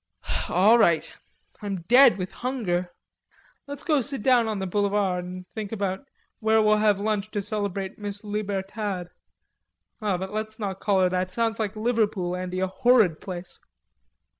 [0.49, 1.13] "All right.
[1.61, 2.91] I'm dead with hunger."
[3.67, 6.07] "Let's sit down on the Boulevard and think about
[6.39, 9.09] where we'll have lunch to celebrate Miss Libertad....
[9.99, 13.59] But let's not call her that, sounds like Liverpool, Andy, a horrid place."